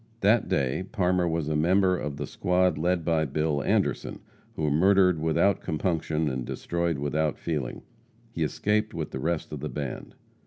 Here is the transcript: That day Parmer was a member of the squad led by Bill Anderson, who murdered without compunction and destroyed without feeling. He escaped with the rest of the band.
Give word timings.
That 0.21 0.47
day 0.49 0.83
Parmer 0.91 1.27
was 1.29 1.47
a 1.47 1.55
member 1.55 1.95
of 1.95 2.17
the 2.17 2.25
squad 2.25 2.75
led 2.75 3.05
by 3.05 3.23
Bill 3.25 3.61
Anderson, 3.61 4.17
who 4.55 4.71
murdered 4.71 5.19
without 5.19 5.61
compunction 5.61 6.27
and 6.27 6.43
destroyed 6.43 6.97
without 6.97 7.37
feeling. 7.37 7.83
He 8.31 8.41
escaped 8.43 8.95
with 8.95 9.11
the 9.11 9.19
rest 9.19 9.51
of 9.51 9.59
the 9.59 9.69
band. 9.69 10.15